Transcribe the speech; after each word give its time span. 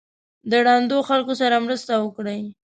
د 0.49 0.51
ړندو 0.65 0.97
خلکو 1.09 1.33
سره 1.41 1.63
مرسته 1.65 1.93
وکړئ. 2.03 2.41